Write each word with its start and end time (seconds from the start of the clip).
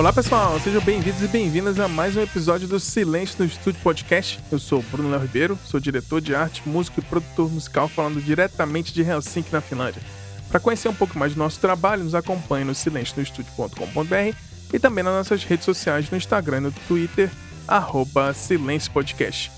Olá 0.00 0.14
pessoal, 0.14 0.58
sejam 0.58 0.80
bem-vindos 0.80 1.20
e 1.20 1.28
bem-vindas 1.28 1.78
a 1.78 1.86
mais 1.86 2.16
um 2.16 2.22
episódio 2.22 2.66
do 2.66 2.80
Silêncio 2.80 3.36
no 3.38 3.44
Estúdio 3.44 3.82
Podcast. 3.82 4.40
Eu 4.50 4.58
sou 4.58 4.80
Bruno 4.80 5.10
Léo 5.10 5.20
Ribeiro, 5.20 5.58
sou 5.66 5.78
diretor 5.78 6.22
de 6.22 6.34
arte, 6.34 6.66
músico 6.66 7.00
e 7.00 7.02
produtor 7.02 7.52
musical 7.52 7.86
falando 7.86 8.18
diretamente 8.18 8.94
de 8.94 9.02
Helsinki, 9.02 9.52
na 9.52 9.60
Finlândia. 9.60 10.00
Para 10.48 10.58
conhecer 10.58 10.88
um 10.88 10.94
pouco 10.94 11.18
mais 11.18 11.34
do 11.34 11.38
nosso 11.38 11.60
trabalho, 11.60 12.02
nos 12.02 12.14
acompanhe 12.14 12.64
no 12.64 12.74
silencionostudio.com.br 12.74 14.36
e 14.72 14.78
também 14.78 15.04
nas 15.04 15.12
nossas 15.12 15.44
redes 15.44 15.66
sociais 15.66 16.10
no 16.10 16.16
Instagram 16.16 16.56
e 16.56 16.60
no 16.60 16.72
Twitter, 16.88 17.30
arroba 17.68 18.32
Silêncio 18.32 18.90
Podcast. 18.92 19.52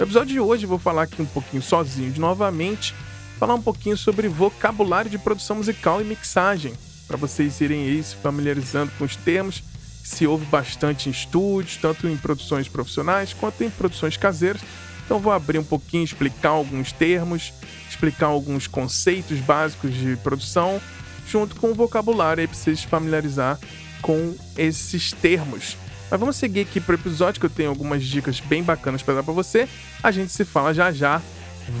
No 0.00 0.04
episódio 0.04 0.32
de 0.32 0.40
hoje 0.40 0.66
vou 0.66 0.80
falar 0.80 1.02
aqui 1.02 1.22
um 1.22 1.26
pouquinho 1.26 1.62
sozinho 1.62 2.10
de 2.10 2.20
novamente, 2.20 2.92
falar 3.38 3.54
um 3.54 3.62
pouquinho 3.62 3.96
sobre 3.96 4.26
vocabulário 4.26 5.08
de 5.08 5.16
produção 5.16 5.54
musical 5.54 6.00
e 6.00 6.04
mixagem, 6.04 6.74
para 7.06 7.16
vocês 7.16 7.60
irem 7.60 7.82
aí 7.82 8.02
se 8.02 8.16
familiarizando 8.16 8.90
com 8.98 9.04
os 9.04 9.14
termos 9.14 9.62
se 10.06 10.26
ouve 10.26 10.46
bastante 10.46 11.08
em 11.08 11.12
estúdios, 11.12 11.76
tanto 11.76 12.06
em 12.06 12.16
produções 12.16 12.68
profissionais 12.68 13.32
quanto 13.32 13.64
em 13.64 13.70
produções 13.70 14.16
caseiras. 14.16 14.62
Então 15.04 15.18
vou 15.18 15.32
abrir 15.32 15.58
um 15.58 15.64
pouquinho, 15.64 16.04
explicar 16.04 16.50
alguns 16.50 16.92
termos, 16.92 17.52
explicar 17.88 18.26
alguns 18.26 18.66
conceitos 18.66 19.38
básicos 19.40 19.92
de 19.92 20.16
produção, 20.16 20.80
junto 21.28 21.56
com 21.56 21.72
o 21.72 21.74
vocabulário 21.74 22.40
aí 22.40 22.46
para 22.46 22.56
vocês 22.56 22.80
se 22.80 22.86
familiarizar 22.86 23.58
com 24.00 24.34
esses 24.56 25.12
termos. 25.12 25.76
Mas 26.08 26.20
vamos 26.20 26.36
seguir 26.36 26.60
aqui 26.60 26.80
para 26.80 26.92
o 26.92 26.98
episódio 26.98 27.40
que 27.40 27.46
eu 27.46 27.50
tenho 27.50 27.68
algumas 27.68 28.04
dicas 28.04 28.38
bem 28.38 28.62
bacanas 28.62 29.02
para 29.02 29.14
dar 29.14 29.22
para 29.24 29.34
você. 29.34 29.68
A 30.02 30.12
gente 30.12 30.30
se 30.30 30.44
fala 30.44 30.72
já 30.72 30.92
já. 30.92 31.20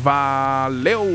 Valeu! 0.02 1.06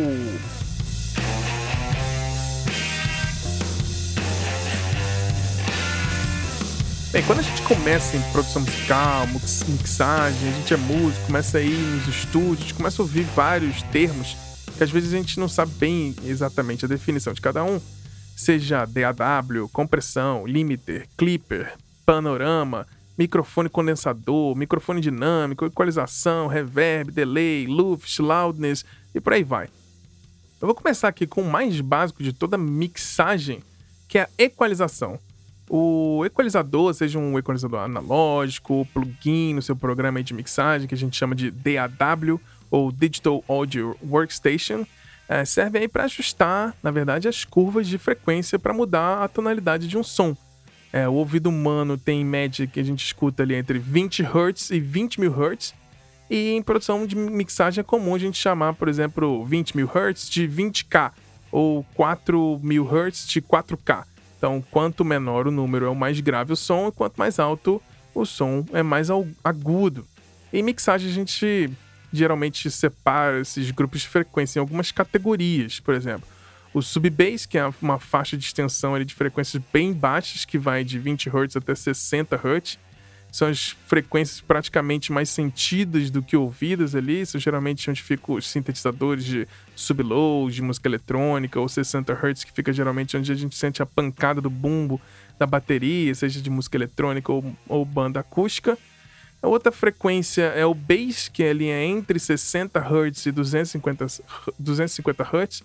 Bem, 7.12 7.22
quando 7.24 7.40
a 7.40 7.42
gente 7.42 7.62
começa 7.64 8.16
em 8.16 8.22
produção 8.32 8.62
musical, 8.62 9.28
mixagem, 9.28 10.48
a 10.48 10.52
gente 10.54 10.74
é 10.74 10.78
músico, 10.78 11.26
começa 11.26 11.58
a 11.58 11.62
ir 11.62 11.78
nos 11.78 12.08
estúdios, 12.08 12.72
começa 12.72 13.02
a 13.02 13.04
ouvir 13.04 13.24
vários 13.24 13.82
termos 13.84 14.38
que 14.78 14.82
às 14.82 14.90
vezes 14.90 15.14
a 15.14 15.18
gente 15.18 15.38
não 15.38 15.50
sabe 15.50 15.74
bem 15.74 16.16
exatamente 16.24 16.86
a 16.86 16.88
definição 16.88 17.34
de 17.34 17.42
cada 17.42 17.66
um, 17.66 17.82
seja 18.34 18.86
DAW, 18.86 19.68
compressão, 19.74 20.48
limiter, 20.48 21.06
clipper, 21.18 21.74
panorama, 22.06 22.88
microfone 23.18 23.68
condensador, 23.68 24.56
microfone 24.56 25.02
dinâmico, 25.02 25.66
equalização, 25.66 26.48
reverb, 26.48 27.12
delay, 27.12 27.68
luft, 27.68 28.20
loudness 28.20 28.86
e 29.14 29.20
por 29.20 29.34
aí 29.34 29.44
vai. 29.44 29.68
Eu 30.62 30.66
vou 30.66 30.74
começar 30.74 31.10
aqui 31.10 31.28
com 31.28 31.42
o 31.42 31.52
mais 31.52 31.82
básico 31.82 32.24
de 32.24 32.32
toda 32.32 32.58
mixagem, 32.58 33.62
que 34.08 34.18
é 34.18 34.22
a 34.22 34.30
equalização 34.38 35.20
o 35.74 36.26
equalizador, 36.26 36.94
seja 36.94 37.18
um 37.18 37.40
equalizador 37.40 37.80
analógico, 37.80 38.86
plugin 38.94 39.54
no 39.54 39.62
seu 39.62 39.74
programa 39.74 40.22
de 40.22 40.34
mixagem, 40.34 40.86
que 40.86 40.94
a 40.94 40.98
gente 40.98 41.16
chama 41.16 41.34
de 41.34 41.50
DAW 41.50 42.42
ou 42.70 42.92
Digital 42.92 43.42
Audio 43.48 43.96
Workstation, 44.04 44.86
é, 45.30 45.46
serve 45.46 45.80
aí 45.80 45.88
para 45.88 46.04
ajustar, 46.04 46.76
na 46.84 46.92
verdade, 46.92 47.30
as 47.30 47.46
curvas 47.46 47.88
de 47.88 47.98
frequência 47.98 48.60
para 48.60 48.74
mudar 48.74 49.24
a 49.24 49.30
tonalidade 49.30 49.88
de 49.88 49.98
um 49.98 50.04
som. 50.04 50.36
É, 50.92 51.08
o 51.08 51.14
ouvido 51.14 51.48
humano 51.48 51.98
tem 51.98 52.20
em 52.20 52.26
média 52.26 52.68
que 52.68 52.78
a 52.78 52.84
gente 52.84 53.06
escuta 53.06 53.44
ali 53.44 53.56
entre 53.56 53.80
20 53.80 54.24
Hz 54.24 54.72
e 54.72 54.80
20 54.82 55.22
mil 55.22 55.32
Hz. 55.32 55.74
E 56.30 56.52
em 56.52 56.62
produção 56.62 57.08
de 57.08 57.16
mixagem 57.16 57.80
é 57.80 57.84
comum 57.84 58.14
a 58.14 58.20
gente 58.20 58.38
chamar, 58.38 58.74
por 58.74 58.90
exemplo, 58.90 59.46
20 59.46 59.78
mil 59.78 59.88
Hz 59.88 60.30
de 60.30 60.50
20K 60.50 61.14
ou 61.50 61.86
4 61.94 62.60
mil 62.62 62.86
Hz 62.86 63.26
de 63.26 63.42
4K. 63.42 64.11
Então, 64.42 64.60
quanto 64.72 65.06
menor 65.06 65.46
o 65.46 65.52
número 65.52 65.86
é 65.86 65.90
o 65.90 65.94
mais 65.94 66.20
grave 66.20 66.52
o 66.52 66.56
som, 66.56 66.88
e 66.88 66.92
quanto 66.92 67.16
mais 67.16 67.38
alto 67.38 67.80
o 68.12 68.26
som 68.26 68.66
é 68.74 68.82
mais 68.82 69.08
agudo. 69.44 70.04
Em 70.52 70.64
mixagem, 70.64 71.12
a 71.12 71.14
gente 71.14 71.70
geralmente 72.12 72.72
separa 72.72 73.42
esses 73.42 73.70
grupos 73.70 74.02
de 74.02 74.10
frequência 74.10 74.58
em 74.58 74.62
algumas 74.62 74.92
categorias, 74.92 75.80
por 75.80 75.94
exemplo. 75.94 76.28
O 76.74 76.82
sub-bass, 76.82 77.46
que 77.46 77.56
é 77.56 77.72
uma 77.80 78.00
faixa 78.00 78.36
de 78.36 78.44
extensão 78.44 78.96
ali, 78.96 79.06
de 79.06 79.14
frequências 79.14 79.62
bem 79.72 79.94
baixas, 79.94 80.44
que 80.44 80.58
vai 80.58 80.84
de 80.84 80.98
20 80.98 81.30
Hz 81.30 81.58
até 81.58 81.76
60 81.76 82.36
Hz 82.36 82.80
são 83.32 83.48
as 83.48 83.78
frequências 83.88 84.42
praticamente 84.42 85.12
mais 85.12 85.30
sentidas 85.30 86.10
do 86.10 86.22
que 86.22 86.36
ouvidas 86.36 86.94
ali. 86.94 87.26
São 87.26 87.40
geralmente 87.40 87.90
onde 87.90 88.04
ficam 88.04 88.36
os 88.36 88.46
sintetizadores 88.46 89.24
de 89.24 89.48
subload, 89.74 90.54
de 90.54 90.62
música 90.62 90.90
eletrônica, 90.90 91.58
ou 91.58 91.70
60 91.70 92.12
Hz, 92.14 92.44
que 92.44 92.52
fica 92.52 92.74
geralmente 92.74 93.16
onde 93.16 93.32
a 93.32 93.36
gente 93.36 93.56
sente 93.56 93.82
a 93.82 93.86
pancada 93.86 94.42
do 94.42 94.50
bumbo 94.50 95.00
da 95.40 95.48
bateria, 95.48 96.14
seja 96.14 96.42
de 96.42 96.50
música 96.50 96.76
eletrônica 96.76 97.32
ou, 97.32 97.56
ou 97.70 97.86
banda 97.86 98.20
acústica. 98.20 98.78
A 99.42 99.48
outra 99.48 99.72
frequência 99.72 100.44
é 100.44 100.66
o 100.66 100.74
bass, 100.74 101.30
que 101.30 101.42
é 101.42 101.52
ali 101.52 101.70
entre 101.70 102.20
60 102.20 102.80
Hz 102.80 103.26
e 103.28 103.32
250, 103.32 104.08
250 104.60 105.24
Hz. 105.24 105.64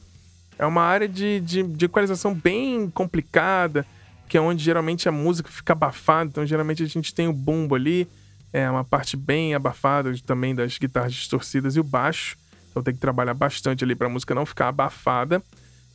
É 0.56 0.64
uma 0.64 0.82
área 0.82 1.08
de, 1.08 1.40
de, 1.40 1.62
de 1.64 1.84
equalização 1.84 2.32
bem 2.32 2.88
complicada 2.88 3.84
que 4.28 4.36
é 4.36 4.40
onde 4.40 4.62
geralmente 4.62 5.08
a 5.08 5.12
música 5.12 5.50
fica 5.50 5.72
abafada, 5.72 6.30
então 6.30 6.46
geralmente 6.46 6.82
a 6.82 6.86
gente 6.86 7.14
tem 7.14 7.28
o 7.28 7.32
bumbo 7.32 7.74
ali, 7.74 8.08
é 8.52 8.70
uma 8.70 8.84
parte 8.84 9.16
bem 9.16 9.54
abafada 9.54 10.14
também 10.24 10.54
das 10.54 10.78
guitarras 10.78 11.12
distorcidas 11.12 11.76
e 11.76 11.80
o 11.80 11.84
baixo, 11.84 12.36
então 12.70 12.82
tem 12.82 12.94
que 12.94 13.00
trabalhar 13.00 13.34
bastante 13.34 13.84
ali 13.84 13.94
para 13.94 14.06
a 14.06 14.10
música 14.10 14.34
não 14.34 14.46
ficar 14.46 14.68
abafada. 14.68 15.42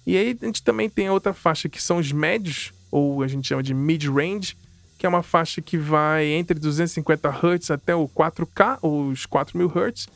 E 0.05 0.17
aí 0.17 0.37
a 0.41 0.45
gente 0.45 0.63
também 0.63 0.89
tem 0.89 1.09
outra 1.09 1.33
faixa 1.33 1.69
que 1.69 1.81
são 1.81 1.97
os 1.97 2.11
médios, 2.11 2.73
ou 2.89 3.21
a 3.21 3.27
gente 3.27 3.47
chama 3.47 3.61
de 3.61 3.73
mid-range, 3.73 4.57
que 4.97 5.05
é 5.05 5.09
uma 5.09 5.23
faixa 5.23 5.61
que 5.61 5.77
vai 5.77 6.25
entre 6.27 6.59
250 6.59 7.29
Hz 7.29 7.71
até 7.71 7.95
o 7.95 8.07
4K, 8.07 8.79
ou 8.81 9.09
os 9.09 9.25
4000 9.25 9.67
Hz, 9.67 10.07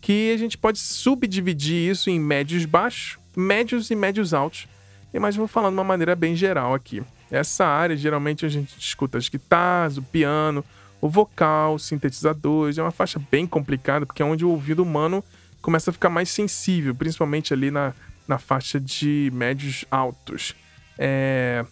que 0.00 0.32
a 0.32 0.36
gente 0.36 0.58
pode 0.58 0.78
subdividir 0.78 1.90
isso 1.90 2.10
em 2.10 2.20
médios 2.20 2.64
baixos, 2.64 3.18
médios 3.36 3.90
e 3.90 3.94
médios 3.94 4.34
altos. 4.34 4.66
Mas 5.12 5.36
vou 5.36 5.46
falando 5.46 5.74
de 5.74 5.78
uma 5.78 5.84
maneira 5.84 6.16
bem 6.16 6.34
geral 6.34 6.74
aqui. 6.74 7.02
Essa 7.34 7.66
área, 7.66 7.96
geralmente, 7.96 8.46
a 8.46 8.48
gente 8.48 8.78
escuta 8.78 9.18
as 9.18 9.28
guitarras, 9.28 9.98
o 9.98 10.02
piano, 10.02 10.64
o 11.00 11.08
vocal, 11.08 11.80
sintetizadores. 11.80 12.78
É 12.78 12.82
uma 12.82 12.92
faixa 12.92 13.20
bem 13.30 13.44
complicada, 13.44 14.06
porque 14.06 14.22
é 14.22 14.24
onde 14.24 14.44
o 14.44 14.50
ouvido 14.50 14.84
humano 14.84 15.22
começa 15.60 15.90
a 15.90 15.92
ficar 15.92 16.10
mais 16.10 16.28
sensível, 16.28 16.94
principalmente 16.94 17.52
ali 17.52 17.72
na, 17.72 17.92
na 18.28 18.38
faixa 18.38 18.78
de 18.78 19.32
médios 19.34 19.84
altos. 19.90 20.54
É... 20.96 21.64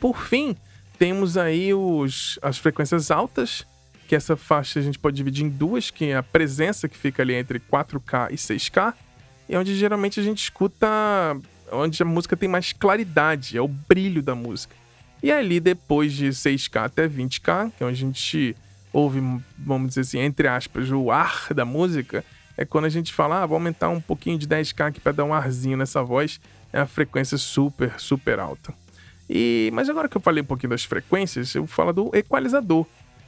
Por 0.00 0.16
fim, 0.22 0.56
temos 0.98 1.36
aí 1.36 1.74
os, 1.74 2.38
as 2.40 2.56
frequências 2.56 3.10
altas, 3.10 3.66
que 4.06 4.16
essa 4.16 4.36
faixa 4.36 4.80
a 4.80 4.82
gente 4.82 4.98
pode 4.98 5.16
dividir 5.16 5.44
em 5.44 5.50
duas, 5.50 5.90
que 5.90 6.06
é 6.06 6.16
a 6.16 6.22
presença 6.22 6.88
que 6.88 6.96
fica 6.96 7.22
ali 7.22 7.34
entre 7.34 7.60
4K 7.60 8.28
e 8.30 8.36
6K, 8.36 8.94
e 9.50 9.56
onde 9.56 9.76
geralmente 9.76 10.18
a 10.18 10.22
gente 10.22 10.38
escuta 10.38 10.88
onde 11.70 12.02
a 12.02 12.06
música 12.06 12.36
tem 12.36 12.48
mais 12.48 12.72
claridade, 12.72 13.56
é 13.56 13.60
o 13.60 13.68
brilho 13.68 14.22
da 14.22 14.34
música. 14.34 14.74
E 15.22 15.32
ali, 15.32 15.58
depois 15.60 16.12
de 16.12 16.28
6K 16.28 16.84
até 16.84 17.08
20K, 17.08 17.72
que 17.76 17.82
é 17.82 17.86
onde 17.86 18.02
a 18.02 18.06
gente 18.06 18.56
ouve, 18.92 19.20
vamos 19.58 19.88
dizer 19.88 20.02
assim, 20.02 20.18
entre 20.18 20.48
aspas, 20.48 20.90
o 20.90 21.10
ar 21.10 21.48
da 21.54 21.64
música, 21.64 22.24
é 22.56 22.64
quando 22.64 22.86
a 22.86 22.88
gente 22.88 23.12
fala, 23.12 23.42
ah, 23.42 23.46
vou 23.46 23.56
aumentar 23.56 23.88
um 23.88 24.00
pouquinho 24.00 24.38
de 24.38 24.46
10K 24.46 24.88
aqui 24.88 25.00
para 25.00 25.12
dar 25.12 25.24
um 25.24 25.34
arzinho 25.34 25.76
nessa 25.76 26.02
voz, 26.02 26.40
é 26.72 26.80
a 26.80 26.86
frequência 26.86 27.38
super, 27.38 27.98
super 27.98 28.38
alta. 28.38 28.72
E, 29.28 29.70
mas 29.74 29.88
agora 29.88 30.08
que 30.08 30.16
eu 30.16 30.20
falei 30.20 30.42
um 30.42 30.46
pouquinho 30.46 30.70
das 30.70 30.84
frequências, 30.84 31.54
eu 31.54 31.66
falo 31.66 31.92
do 31.92 32.10
equalizador. 32.14 32.86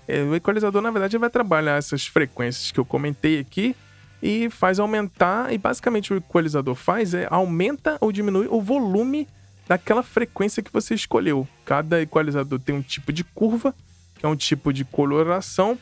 É, 0.08 0.22
o 0.22 0.34
equalizador, 0.34 0.80
na 0.80 0.90
verdade, 0.90 1.18
vai 1.18 1.30
trabalhar 1.30 1.76
essas 1.76 2.06
frequências 2.06 2.72
que 2.72 2.80
eu 2.80 2.84
comentei 2.84 3.38
aqui 3.38 3.76
e 4.22 4.48
faz 4.50 4.78
aumentar. 4.78 5.52
E 5.52 5.58
basicamente 5.58 6.12
o 6.12 6.16
equalizador 6.16 6.74
faz 6.74 7.14
é 7.14 7.28
aumenta 7.30 7.98
ou 8.00 8.10
diminui 8.10 8.46
o 8.48 8.60
volume 8.60 9.28
daquela 9.70 10.02
frequência 10.02 10.64
que 10.64 10.72
você 10.72 10.96
escolheu. 10.96 11.46
Cada 11.64 12.02
equalizador 12.02 12.58
tem 12.58 12.74
um 12.74 12.82
tipo 12.82 13.12
de 13.12 13.22
curva, 13.22 13.72
que 14.18 14.26
é 14.26 14.28
um 14.28 14.34
tipo 14.34 14.72
de 14.72 14.84
coloração, 14.84 15.78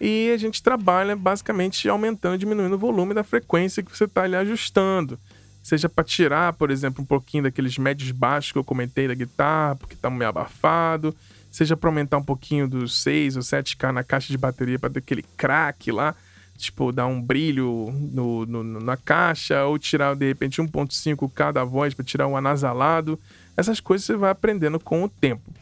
e 0.00 0.30
a 0.32 0.36
gente 0.36 0.62
trabalha 0.62 1.16
basicamente 1.16 1.88
aumentando 1.88 2.38
diminuindo 2.38 2.76
o 2.76 2.78
volume 2.78 3.12
da 3.12 3.24
frequência 3.24 3.82
que 3.82 3.90
você 3.90 4.04
está 4.04 4.22
ali 4.22 4.36
ajustando. 4.36 5.18
Seja 5.64 5.88
para 5.88 6.04
tirar, 6.04 6.52
por 6.52 6.70
exemplo, 6.70 7.02
um 7.02 7.04
pouquinho 7.04 7.42
daqueles 7.42 7.76
médios 7.76 8.12
baixos 8.12 8.52
que 8.52 8.58
eu 8.58 8.62
comentei 8.62 9.08
da 9.08 9.14
guitarra, 9.14 9.74
porque 9.74 9.94
está 9.94 10.08
meio 10.08 10.28
abafado, 10.28 11.12
seja 11.50 11.76
para 11.76 11.90
aumentar 11.90 12.18
um 12.18 12.24
pouquinho 12.24 12.68
dos 12.68 13.02
6 13.02 13.34
ou 13.34 13.42
7K 13.42 13.90
na 13.90 14.04
caixa 14.04 14.28
de 14.28 14.38
bateria 14.38 14.78
para 14.78 14.90
dar 14.90 15.00
aquele 15.00 15.24
crack 15.36 15.90
lá 15.90 16.14
tipo, 16.56 16.92
dar 16.92 17.06
um 17.06 17.20
brilho 17.20 17.92
no, 18.12 18.46
no, 18.46 18.62
na 18.80 18.96
caixa, 18.96 19.64
ou 19.64 19.78
tirar 19.78 20.14
de 20.14 20.26
repente 20.26 20.62
1.5K 20.62 21.52
da 21.52 21.64
voz 21.64 21.94
para 21.94 22.04
tirar 22.04 22.26
um 22.26 22.36
anasalado. 22.36 23.18
Essas 23.56 23.80
coisas 23.80 24.04
você 24.04 24.16
vai 24.16 24.30
aprendendo 24.30 24.78
com 24.80 25.04
o 25.04 25.08
tempo. 25.08 25.52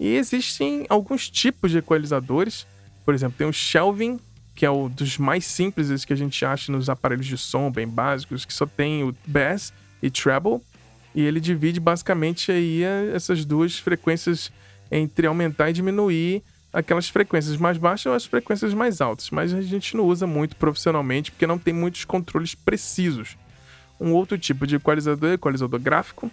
E 0.00 0.14
existem 0.14 0.86
alguns 0.88 1.28
tipos 1.28 1.70
de 1.70 1.78
equalizadores. 1.78 2.66
Por 3.04 3.14
exemplo, 3.14 3.36
tem 3.38 3.46
o 3.46 3.52
shelving, 3.52 4.20
que 4.54 4.64
é 4.64 4.70
o 4.70 4.88
dos 4.88 5.18
mais 5.18 5.44
simples 5.44 6.04
que 6.04 6.12
a 6.12 6.16
gente 6.16 6.44
acha 6.44 6.70
nos 6.70 6.88
aparelhos 6.88 7.26
de 7.26 7.38
som 7.38 7.70
bem 7.70 7.86
básicos, 7.86 8.44
que 8.44 8.52
só 8.52 8.66
tem 8.66 9.04
o 9.04 9.14
bass 9.26 9.72
e 10.02 10.10
treble. 10.10 10.60
E 11.14 11.22
ele 11.22 11.40
divide 11.40 11.80
basicamente 11.80 12.52
aí 12.52 12.82
essas 13.14 13.44
duas 13.44 13.78
frequências 13.78 14.52
entre 14.90 15.26
aumentar 15.26 15.70
e 15.70 15.72
diminuir 15.72 16.42
aquelas 16.72 17.08
frequências 17.08 17.56
mais 17.56 17.78
baixas 17.78 18.06
ou 18.06 18.12
as 18.14 18.24
frequências 18.26 18.74
mais 18.74 19.00
altas, 19.00 19.30
mas 19.30 19.54
a 19.54 19.60
gente 19.60 19.96
não 19.96 20.04
usa 20.04 20.26
muito 20.26 20.56
profissionalmente 20.56 21.30
porque 21.30 21.46
não 21.46 21.58
tem 21.58 21.72
muitos 21.72 22.04
controles 22.04 22.54
precisos. 22.54 23.36
Um 24.00 24.12
outro 24.12 24.38
tipo 24.38 24.66
de 24.66 24.76
equalizador 24.76 25.30
é 25.30 25.34
equalizador 25.34 25.80
gráfico, 25.80 26.30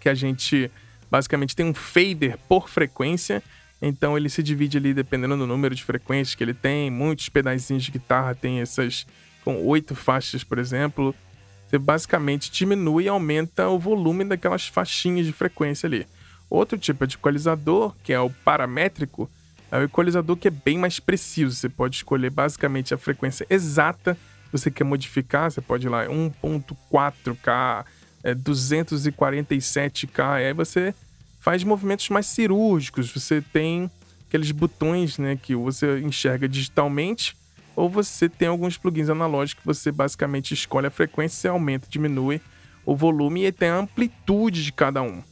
que 0.00 0.08
a 0.08 0.14
gente 0.14 0.70
basicamente 1.10 1.54
tem 1.54 1.66
um 1.66 1.74
fader 1.74 2.38
por 2.48 2.68
frequência, 2.68 3.42
então 3.80 4.16
ele 4.16 4.28
se 4.28 4.42
divide 4.42 4.78
ali 4.78 4.94
dependendo 4.94 5.36
do 5.36 5.46
número 5.46 5.74
de 5.74 5.84
frequências 5.84 6.34
que 6.34 6.42
ele 6.42 6.54
tem. 6.54 6.90
Muitos 6.90 7.28
pedazinhos 7.28 7.84
de 7.84 7.90
guitarra 7.90 8.34
têm 8.34 8.60
essas 8.60 9.06
com 9.44 9.66
oito 9.66 9.94
faixas, 9.94 10.42
por 10.42 10.58
exemplo. 10.58 11.14
Você 11.68 11.78
basicamente 11.78 12.50
diminui 12.50 13.04
e 13.04 13.08
aumenta 13.08 13.68
o 13.68 13.78
volume 13.78 14.24
daquelas 14.24 14.66
faixinhas 14.68 15.26
de 15.26 15.32
frequência 15.32 15.86
ali. 15.86 16.06
Outro 16.48 16.78
tipo 16.78 17.06
de 17.06 17.16
equalizador, 17.16 17.94
que 18.04 18.12
é 18.12 18.20
o 18.20 18.30
paramétrico, 18.30 19.28
é 19.72 19.78
o 19.78 19.82
equalizador 19.84 20.36
que 20.36 20.46
é 20.48 20.50
bem 20.50 20.76
mais 20.76 21.00
preciso. 21.00 21.56
Você 21.56 21.66
pode 21.66 21.96
escolher 21.96 22.28
basicamente 22.28 22.92
a 22.92 22.98
frequência 22.98 23.46
exata 23.48 24.14
que 24.44 24.52
você 24.52 24.70
quer 24.70 24.84
modificar. 24.84 25.50
Você 25.50 25.62
pode 25.62 25.86
ir 25.86 25.88
lá 25.88 26.04
1.4K, 26.04 27.86
é, 28.22 28.34
247K. 28.34 30.20
Aí 30.20 30.52
você 30.52 30.94
faz 31.40 31.64
movimentos 31.64 32.10
mais 32.10 32.26
cirúrgicos. 32.26 33.10
Você 33.10 33.40
tem 33.40 33.90
aqueles 34.28 34.50
botões 34.50 35.16
né, 35.16 35.38
que 35.40 35.54
você 35.54 36.00
enxerga 36.00 36.46
digitalmente 36.46 37.34
ou 37.74 37.88
você 37.88 38.28
tem 38.28 38.48
alguns 38.48 38.76
plugins 38.76 39.08
analógicos 39.08 39.62
que 39.62 39.66
você 39.66 39.90
basicamente 39.90 40.52
escolhe 40.52 40.86
a 40.86 40.90
frequência, 40.90 41.50
aumenta, 41.50 41.86
diminui 41.88 42.42
o 42.84 42.94
volume 42.94 43.46
e 43.46 43.52
tem 43.52 43.70
a 43.70 43.78
amplitude 43.78 44.62
de 44.62 44.70
cada 44.70 45.00
um. 45.00 45.22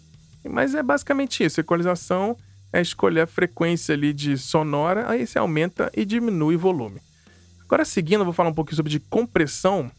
Mas 0.48 0.74
é 0.74 0.82
basicamente 0.82 1.44
isso. 1.44 1.60
Equalização 1.60 2.38
é 2.72 2.80
escolher 2.80 3.22
a 3.22 3.26
frequência 3.26 3.94
ali 3.94 4.12
de 4.12 4.38
sonora, 4.38 5.08
aí 5.08 5.26
você 5.26 5.38
aumenta 5.38 5.90
e 5.96 6.04
diminui 6.04 6.56
o 6.56 6.58
volume. 6.58 7.00
Agora, 7.64 7.84
seguindo, 7.84 8.20
eu 8.20 8.24
vou 8.24 8.34
falar 8.34 8.50
um 8.50 8.54
pouquinho 8.54 8.76
sobre 8.76 8.90
de 8.90 9.00
compressão. 9.00 9.90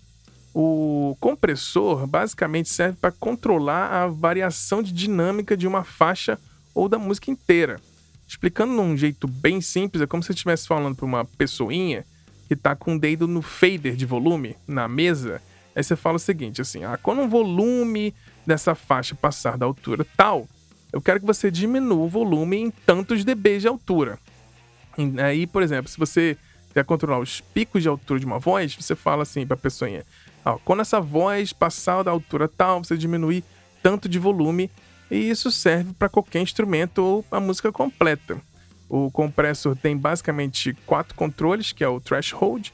O 0.54 1.16
compressor 1.20 2.06
basicamente 2.06 2.70
serve 2.70 2.98
para 3.00 3.12
controlar 3.12 3.88
a 3.88 4.08
variação 4.08 4.84
de 4.84 4.92
dinâmica 4.92 5.56
de 5.56 5.68
uma 5.68 5.84
faixa 5.84 6.38
ou 6.74 6.90
da 6.90 6.98
música 6.98 7.32
inteira. 7.32 7.80
Explicando 8.28 8.74
de 8.74 8.80
um 8.80 8.98
jeito 8.98 9.28
bem 9.28 9.62
simples, 9.62 10.02
é 10.02 10.08
como 10.08 10.22
se 10.24 10.28
você 10.28 10.34
estivesse 10.34 10.68
falando 10.68 10.96
para 10.96 11.06
uma 11.06 11.26
pessoinha 11.26 12.06
que 12.48 12.54
está 12.54 12.76
com 12.76 12.96
o 12.96 13.00
dedo 13.00 13.28
no 13.28 13.42
fader 13.42 13.96
de 13.96 14.06
volume 14.06 14.58
na 14.68 14.88
mesa. 14.88 15.42
Aí 15.74 15.84
você 15.84 15.96
fala 15.96 16.18
o 16.18 16.20
seguinte, 16.20 16.62
assim, 16.62 16.84
ah, 16.84 16.98
quando 17.02 17.22
o 17.22 17.28
volume 17.30 18.14
dessa 18.46 18.76
faixa 18.76 19.16
passar 19.16 19.58
da 19.58 19.66
altura 19.66 20.06
tal, 20.18 20.48
eu 20.92 21.02
quero 21.02 21.20
que 21.20 21.26
você 21.26 21.50
diminua 21.50 22.06
o 22.06 22.10
volume 22.10 22.58
em 22.58 22.72
tantos 22.72 23.24
dB 23.24 23.60
de 23.60 23.68
altura. 23.68 24.20
Aí, 25.24 25.48
por 25.48 25.64
exemplo, 25.64 25.90
se 25.90 25.98
você 25.98 26.38
quer 26.74 26.84
controlar 26.84 27.20
os 27.20 27.42
picos 27.42 27.82
de 27.82 27.88
altura 27.90 28.20
de 28.20 28.26
uma 28.26 28.40
voz, 28.40 28.76
você 28.76 28.96
fala 28.96 29.24
assim 29.24 29.46
para 29.46 29.56
a 29.56 29.60
pessoa: 29.60 29.90
ó, 30.44 30.58
quando 30.66 30.82
essa 30.82 31.00
voz 31.00 31.54
passar 31.54 32.04
da 32.04 32.12
altura 32.12 32.48
tal, 32.48 32.84
você 32.84 32.98
diminui 32.98 33.44
tanto 33.82 34.10
de 34.10 34.20
volume, 34.20 34.70
e 35.10 35.30
isso 35.30 35.52
serve 35.52 35.94
para 35.94 36.10
qualquer 36.10 36.42
instrumento 36.42 37.00
ou 37.00 37.26
a 37.32 37.40
música 37.40 37.72
completa. 37.72 38.38
O 38.90 39.10
compressor 39.10 39.76
tem 39.76 39.96
basicamente 39.96 40.74
quatro 40.86 41.16
controles, 41.16 41.72
que 41.72 41.84
é 41.84 41.88
o 41.88 42.02
threshold, 42.02 42.74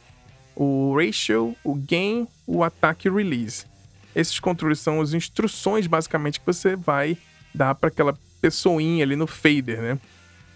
o 0.56 0.96
ratio, 0.98 1.56
o 1.64 1.76
gain, 1.76 2.28
o 2.48 2.64
attack 2.64 3.08
e 3.08 3.12
release. 3.12 3.66
Esses 4.16 4.40
controles 4.40 4.80
são 4.80 5.00
as 5.00 5.14
instruções 5.14 5.86
basicamente 5.86 6.40
que 6.40 6.46
você 6.46 6.76
vai 6.76 7.16
dar 7.54 7.76
para 7.76 7.90
aquela 7.90 8.18
pessoinha 8.42 9.04
ali 9.04 9.16
no 9.16 9.28
fader, 9.28 9.82
né? 9.82 10.00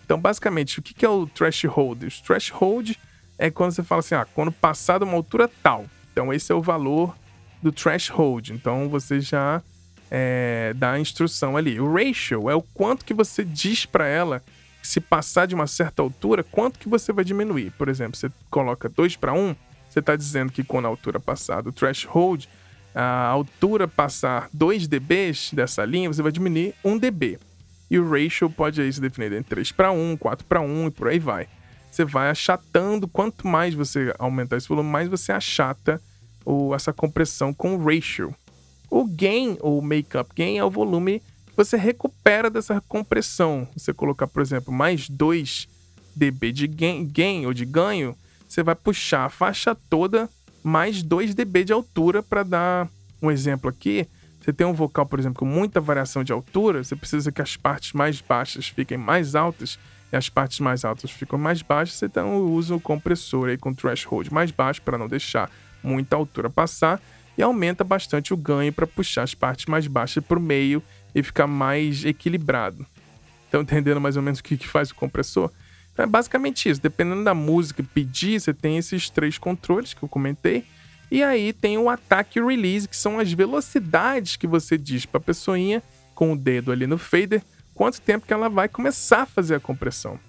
Então, 0.05 0.19
basicamente, 0.19 0.79
o 0.79 0.81
que 0.81 1.05
é 1.05 1.09
o 1.09 1.25
threshold? 1.25 2.05
O 2.05 2.23
threshold 2.23 2.99
é 3.37 3.49
quando 3.49 3.71
você 3.71 3.83
fala 3.83 3.99
assim, 3.99 4.15
ah, 4.15 4.25
quando 4.25 4.51
passar 4.51 4.99
de 4.99 5.05
uma 5.05 5.15
altura 5.15 5.49
tal. 5.63 5.85
Então, 6.11 6.33
esse 6.33 6.51
é 6.51 6.55
o 6.55 6.61
valor 6.61 7.15
do 7.61 7.71
threshold. 7.71 8.53
Então, 8.53 8.89
você 8.89 9.21
já 9.21 9.61
é, 10.09 10.73
dá 10.75 10.91
a 10.91 10.99
instrução 10.99 11.55
ali. 11.55 11.79
O 11.79 11.93
ratio 11.93 12.49
é 12.49 12.55
o 12.55 12.61
quanto 12.61 13.05
que 13.05 13.13
você 13.13 13.43
diz 13.45 13.85
para 13.85 14.05
ela 14.05 14.43
se 14.83 14.99
passar 14.99 15.45
de 15.45 15.55
uma 15.55 15.67
certa 15.67 16.01
altura, 16.01 16.43
quanto 16.43 16.79
que 16.79 16.89
você 16.89 17.13
vai 17.13 17.23
diminuir. 17.23 17.71
Por 17.71 17.87
exemplo, 17.87 18.17
você 18.17 18.29
coloca 18.49 18.89
2 18.89 19.15
para 19.15 19.31
1, 19.31 19.55
você 19.89 19.99
está 19.99 20.15
dizendo 20.15 20.51
que 20.51 20.63
quando 20.63 20.85
a 20.85 20.89
altura 20.89 21.19
passar 21.19 21.61
do 21.61 21.71
threshold, 21.71 22.49
a 22.93 23.27
altura 23.27 23.87
passar 23.87 24.49
2 24.53 24.87
dB 24.87 25.31
dessa 25.53 25.85
linha, 25.85 26.11
você 26.11 26.21
vai 26.21 26.31
diminuir 26.31 26.73
1 26.83 26.97
dB. 26.97 27.39
E 27.89 27.99
o 27.99 28.09
ratio 28.09 28.49
pode 28.49 28.81
aí 28.81 28.91
se 28.91 29.01
definir 29.01 29.33
em 29.33 29.43
3 29.43 29.71
para 29.71 29.91
1, 29.91 30.17
4 30.17 30.45
para 30.45 30.61
1 30.61 30.87
e 30.87 30.91
por 30.91 31.07
aí 31.07 31.19
vai. 31.19 31.47
Você 31.91 32.05
vai 32.05 32.29
achatando, 32.29 33.07
quanto 33.07 33.45
mais 33.45 33.73
você 33.73 34.13
aumentar 34.17 34.55
esse 34.55 34.67
volume, 34.67 34.89
mais 34.89 35.09
você 35.09 35.31
achata 35.31 36.01
o, 36.45 36.73
essa 36.73 36.93
compressão 36.93 37.53
com 37.53 37.75
o 37.75 37.83
ratio. 37.83 38.33
O 38.89 39.05
gain, 39.05 39.57
ou 39.59 39.81
makeup 39.81 40.29
gain, 40.33 40.57
é 40.57 40.63
o 40.63 40.69
volume 40.69 41.19
que 41.19 41.55
você 41.57 41.75
recupera 41.75 42.49
dessa 42.49 42.81
compressão. 42.87 43.67
Você 43.75 43.93
colocar, 43.93 44.27
por 44.27 44.41
exemplo, 44.41 44.73
mais 44.73 45.09
2 45.09 45.67
dB 46.15 46.51
de 46.51 46.67
gain, 46.67 47.05
gain 47.05 47.45
ou 47.45 47.53
de 47.53 47.65
ganho, 47.65 48.15
você 48.47 48.63
vai 48.63 48.75
puxar 48.75 49.25
a 49.25 49.29
faixa 49.29 49.75
toda 49.89 50.29
mais 50.63 51.01
2 51.01 51.33
dB 51.33 51.63
de 51.63 51.73
altura 51.73 52.21
para 52.21 52.43
dar 52.43 52.87
um 53.21 53.31
exemplo 53.31 53.69
aqui. 53.69 54.07
Você 54.39 54.51
tem 54.51 54.65
um 54.65 54.73
vocal, 54.73 55.05
por 55.05 55.19
exemplo, 55.19 55.39
com 55.39 55.45
muita 55.45 55.79
variação 55.79 56.23
de 56.23 56.31
altura, 56.31 56.83
você 56.83 56.95
precisa 56.95 57.31
que 57.31 57.41
as 57.41 57.55
partes 57.55 57.93
mais 57.93 58.21
baixas 58.21 58.67
fiquem 58.67 58.97
mais 58.97 59.35
altas 59.35 59.77
e 60.11 60.15
as 60.15 60.29
partes 60.29 60.59
mais 60.59 60.83
altas 60.83 61.11
ficam 61.11 61.37
mais 61.37 61.61
baixas, 61.61 62.01
então 62.01 62.41
usa 62.41 62.75
o 62.75 62.79
compressor 62.79 63.49
aí 63.49 63.57
com 63.57 63.73
threshold 63.73 64.33
mais 64.33 64.49
baixo 64.49 64.81
para 64.81 64.97
não 64.97 65.07
deixar 65.07 65.49
muita 65.83 66.15
altura 66.15 66.49
passar 66.49 66.99
e 67.37 67.43
aumenta 67.43 67.83
bastante 67.83 68.33
o 68.33 68.37
ganho 68.37 68.73
para 68.73 68.87
puxar 68.87 69.23
as 69.23 69.33
partes 69.33 69.67
mais 69.67 69.87
baixas 69.87 70.23
para 70.23 70.37
o 70.37 70.41
meio 70.41 70.81
e 71.13 71.23
ficar 71.23 71.47
mais 71.47 72.03
equilibrado. 72.03 72.85
Estão 73.45 73.61
entendendo 73.61 74.01
mais 74.01 74.17
ou 74.17 74.23
menos 74.23 74.39
o 74.39 74.43
que, 74.43 74.57
que 74.57 74.67
faz 74.67 74.91
o 74.91 74.95
compressor? 74.95 75.51
Então 76.01 76.09
é 76.09 76.09
basicamente 76.09 76.67
isso. 76.67 76.81
Dependendo 76.81 77.23
da 77.23 77.35
música 77.35 77.83
pedir, 77.83 78.39
você 78.39 78.51
tem 78.51 78.77
esses 78.77 79.07
três 79.07 79.37
controles 79.37 79.93
que 79.93 80.01
eu 80.01 80.09
comentei. 80.09 80.65
E 81.11 81.21
aí 81.21 81.53
tem 81.53 81.77
o 81.77 81.89
ataque 81.89 82.39
e 82.39 82.43
release, 82.43 82.87
que 82.87 82.97
são 82.97 83.19
as 83.19 83.31
velocidades 83.31 84.35
que 84.35 84.47
você 84.47 84.79
diz 84.79 85.05
para 85.05 85.19
a 85.19 85.23
pessoinha 85.23 85.83
com 86.15 86.33
o 86.33 86.37
dedo 86.37 86.71
ali 86.71 86.87
no 86.87 86.97
fader, 86.97 87.43
quanto 87.75 88.01
tempo 88.01 88.25
que 88.25 88.33
ela 88.33 88.49
vai 88.49 88.67
começar 88.67 89.23
a 89.23 89.25
fazer 89.27 89.55
a 89.55 89.59
compressão. 89.59 90.19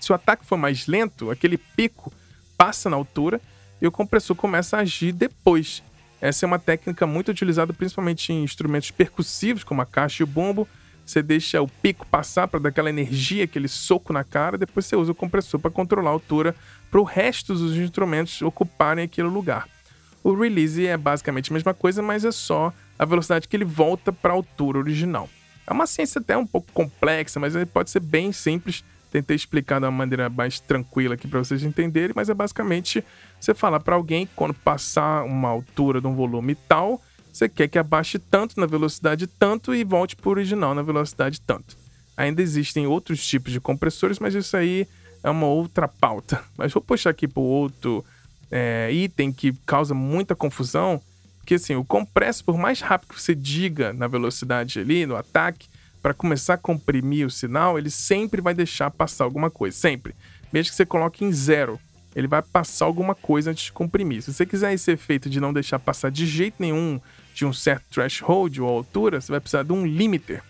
Se 0.00 0.10
o 0.10 0.14
ataque 0.14 0.46
for 0.46 0.56
mais 0.56 0.86
lento, 0.86 1.30
aquele 1.30 1.58
pico 1.58 2.10
passa 2.56 2.88
na 2.88 2.96
altura 2.96 3.42
e 3.80 3.86
o 3.86 3.92
compressor 3.92 4.34
começa 4.34 4.78
a 4.78 4.80
agir 4.80 5.12
depois. 5.12 5.82
Essa 6.18 6.46
é 6.46 6.46
uma 6.46 6.58
técnica 6.58 7.06
muito 7.06 7.30
utilizada 7.30 7.74
principalmente 7.74 8.32
em 8.32 8.42
instrumentos 8.42 8.90
percussivos, 8.90 9.64
como 9.64 9.82
a 9.82 9.86
caixa 9.86 10.22
e 10.22 10.24
o 10.24 10.26
bombo, 10.26 10.66
você 11.12 11.22
deixa 11.22 11.60
o 11.60 11.68
pico 11.68 12.06
passar 12.06 12.48
para 12.48 12.58
dar 12.58 12.68
aquela 12.70 12.88
energia, 12.88 13.44
aquele 13.44 13.68
soco 13.68 14.12
na 14.12 14.24
cara, 14.24 14.56
depois 14.56 14.86
você 14.86 14.96
usa 14.96 15.12
o 15.12 15.14
compressor 15.14 15.60
para 15.60 15.70
controlar 15.70 16.10
a 16.10 16.12
altura 16.12 16.54
para 16.90 17.00
o 17.00 17.04
resto 17.04 17.54
dos 17.54 17.76
instrumentos 17.76 18.40
ocuparem 18.42 19.04
aquele 19.04 19.28
lugar. 19.28 19.68
O 20.24 20.34
release 20.34 20.86
é 20.86 20.96
basicamente 20.96 21.50
a 21.50 21.54
mesma 21.54 21.74
coisa, 21.74 22.00
mas 22.00 22.24
é 22.24 22.32
só 22.32 22.72
a 22.98 23.04
velocidade 23.04 23.48
que 23.48 23.56
ele 23.56 23.64
volta 23.64 24.12
para 24.12 24.32
a 24.32 24.36
altura 24.36 24.78
original. 24.78 25.28
É 25.66 25.72
uma 25.72 25.86
ciência 25.86 26.20
até 26.20 26.36
um 26.36 26.46
pouco 26.46 26.70
complexa, 26.72 27.38
mas 27.38 27.54
pode 27.72 27.90
ser 27.90 28.00
bem 28.00 28.32
simples. 28.32 28.84
Tentei 29.10 29.36
explicar 29.36 29.78
de 29.78 29.84
uma 29.84 29.92
maneira 29.92 30.30
mais 30.30 30.58
tranquila 30.60 31.14
aqui 31.14 31.28
para 31.28 31.40
vocês 31.40 31.62
entenderem, 31.62 32.14
mas 32.16 32.30
é 32.30 32.34
basicamente 32.34 33.04
você 33.38 33.52
falar 33.52 33.80
para 33.80 33.94
alguém 33.94 34.26
quando 34.34 34.54
passar 34.54 35.24
uma 35.24 35.48
altura 35.48 36.00
de 36.00 36.06
um 36.06 36.14
volume 36.14 36.54
tal, 36.54 37.00
você 37.32 37.48
quer 37.48 37.68
que 37.68 37.78
abaixe 37.78 38.18
tanto 38.18 38.60
na 38.60 38.66
velocidade 38.66 39.26
tanto 39.26 39.74
e 39.74 39.82
volte 39.82 40.14
para 40.14 40.28
o 40.28 40.32
original 40.32 40.74
na 40.74 40.82
velocidade 40.82 41.40
tanto. 41.40 41.76
Ainda 42.16 42.42
existem 42.42 42.86
outros 42.86 43.26
tipos 43.26 43.52
de 43.52 43.60
compressores, 43.60 44.18
mas 44.18 44.34
isso 44.34 44.56
aí 44.56 44.86
é 45.24 45.30
uma 45.30 45.46
outra 45.46 45.88
pauta. 45.88 46.42
Mas 46.58 46.72
vou 46.72 46.82
puxar 46.82 47.10
aqui 47.10 47.26
para 47.26 47.40
outro 47.40 48.04
é, 48.50 48.90
item 48.92 49.32
que 49.32 49.52
causa 49.64 49.94
muita 49.94 50.34
confusão, 50.34 51.00
que 51.46 51.54
assim, 51.54 51.74
o 51.74 51.84
compressor, 51.84 52.44
por 52.44 52.58
mais 52.58 52.80
rápido 52.80 53.14
que 53.14 53.22
você 53.22 53.34
diga 53.34 53.92
na 53.92 54.06
velocidade 54.06 54.78
ali, 54.78 55.06
no 55.06 55.16
ataque, 55.16 55.68
para 56.02 56.12
começar 56.12 56.54
a 56.54 56.58
comprimir 56.58 57.26
o 57.26 57.30
sinal, 57.30 57.78
ele 57.78 57.90
sempre 57.90 58.40
vai 58.40 58.52
deixar 58.52 58.90
passar 58.90 59.24
alguma 59.24 59.48
coisa, 59.48 59.76
sempre. 59.76 60.14
Mesmo 60.52 60.70
que 60.70 60.76
você 60.76 60.84
coloque 60.84 61.24
em 61.24 61.32
zero, 61.32 61.80
ele 62.14 62.26
vai 62.26 62.42
passar 62.42 62.84
alguma 62.84 63.14
coisa 63.14 63.50
antes 63.50 63.66
de 63.66 63.72
comprimir. 63.72 64.22
Se 64.22 64.32
você 64.32 64.44
quiser 64.44 64.74
esse 64.74 64.90
efeito 64.90 65.30
de 65.30 65.40
não 65.40 65.52
deixar 65.52 65.78
passar 65.78 66.10
de 66.10 66.26
jeito 66.26 66.56
nenhum 66.58 67.00
de 67.34 67.46
um 67.46 67.52
certo 67.52 67.84
threshold 67.90 68.60
ou 68.60 68.68
altura, 68.68 69.20
você 69.20 69.32
vai 69.32 69.40
precisar 69.40 69.62
de 69.62 69.72
um 69.72 69.86
limiter. 69.86 70.42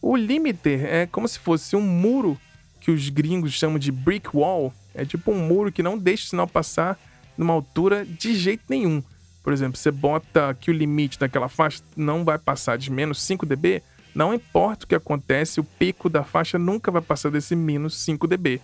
O 0.00 0.16
limiter 0.16 0.84
é 0.84 1.06
como 1.06 1.28
se 1.28 1.38
fosse 1.38 1.76
um 1.76 1.80
muro 1.80 2.38
que 2.80 2.90
os 2.90 3.08
gringos 3.08 3.52
chamam 3.52 3.78
de 3.78 3.92
brick 3.92 4.28
wall. 4.34 4.74
É 4.94 5.04
tipo 5.04 5.30
um 5.30 5.46
muro 5.46 5.70
que 5.70 5.82
não 5.82 5.96
deixa 5.96 6.24
o 6.24 6.28
sinal 6.30 6.48
passar 6.48 6.98
numa 7.38 7.54
altura 7.54 8.04
de 8.04 8.34
jeito 8.34 8.64
nenhum. 8.68 9.02
Por 9.42 9.52
exemplo, 9.52 9.76
você 9.76 9.90
bota 9.90 10.54
que 10.60 10.70
o 10.70 10.74
limite 10.74 11.18
daquela 11.18 11.48
faixa 11.48 11.82
não 11.96 12.24
vai 12.24 12.38
passar 12.38 12.76
de 12.76 12.90
menos 12.90 13.20
5 13.22 13.46
dB, 13.46 13.82
Não 14.14 14.34
importa 14.34 14.84
o 14.84 14.88
que 14.88 14.94
acontece, 14.94 15.58
o 15.58 15.64
pico 15.64 16.08
da 16.08 16.22
faixa 16.22 16.58
nunca 16.58 16.90
vai 16.90 17.00
passar 17.00 17.30
desse 17.30 17.56
menos 17.56 17.96
5 17.98 18.26
dB. 18.26 18.60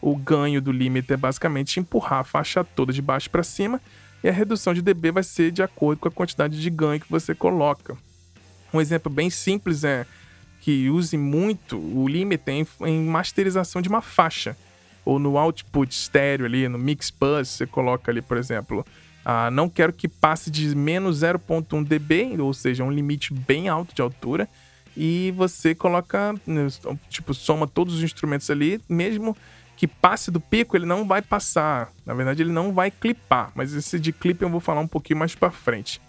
O 0.00 0.14
ganho 0.14 0.60
do 0.60 0.70
limiter 0.70 1.14
é 1.14 1.16
basicamente 1.16 1.80
empurrar 1.80 2.20
a 2.20 2.24
faixa 2.24 2.62
toda 2.62 2.92
de 2.92 3.00
baixo 3.00 3.30
para 3.30 3.42
cima 3.42 3.80
e 4.22 4.28
a 4.28 4.32
redução 4.32 4.74
de 4.74 4.82
dB 4.82 5.12
vai 5.12 5.22
ser 5.22 5.50
de 5.50 5.62
acordo 5.62 6.00
com 6.00 6.08
a 6.08 6.12
quantidade 6.12 6.60
de 6.60 6.70
ganho 6.70 7.00
que 7.00 7.10
você 7.10 7.34
coloca. 7.34 7.96
Um 8.72 8.80
exemplo 8.80 9.10
bem 9.10 9.30
simples 9.30 9.84
é 9.84 10.06
que 10.60 10.90
use 10.90 11.16
muito 11.16 11.78
o 11.78 12.06
limiter 12.06 12.54
em, 12.54 12.66
em 12.86 13.04
masterização 13.04 13.80
de 13.80 13.88
uma 13.88 14.02
faixa 14.02 14.56
ou 15.04 15.18
no 15.18 15.38
output 15.38 15.90
estéreo 15.90 16.46
ali, 16.46 16.68
no 16.68 16.78
mix 16.78 17.10
bus, 17.10 17.48
você 17.48 17.66
coloca 17.66 18.10
ali, 18.10 18.20
por 18.20 18.36
exemplo, 18.36 18.84
ah, 19.24 19.50
não 19.50 19.68
quero 19.68 19.92
que 19.92 20.06
passe 20.06 20.50
de 20.50 20.74
menos 20.74 21.20
0.1 21.20 21.84
dB, 21.84 22.40
ou 22.40 22.52
seja, 22.52 22.84
um 22.84 22.90
limite 22.90 23.32
bem 23.32 23.68
alto 23.68 23.94
de 23.94 24.02
altura, 24.02 24.48
e 24.96 25.32
você 25.36 25.74
coloca, 25.74 26.34
né, 26.46 26.68
tipo, 27.08 27.32
soma 27.32 27.66
todos 27.66 27.94
os 27.94 28.02
instrumentos 28.02 28.50
ali, 28.50 28.80
mesmo 28.88 29.36
que 29.80 29.88
passe 29.88 30.30
do 30.30 30.38
pico, 30.38 30.76
ele 30.76 30.84
não 30.84 31.06
vai 31.06 31.22
passar. 31.22 31.90
Na 32.04 32.12
verdade, 32.12 32.42
ele 32.42 32.52
não 32.52 32.70
vai 32.70 32.90
clipar, 32.90 33.50
mas 33.54 33.72
esse 33.72 33.98
de 33.98 34.12
clipe 34.12 34.42
eu 34.42 34.50
vou 34.50 34.60
falar 34.60 34.82
um 34.82 34.86
pouquinho 34.86 35.18
mais 35.18 35.34
para 35.34 35.50
frente. 35.50 36.02